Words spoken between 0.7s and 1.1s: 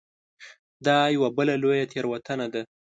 دا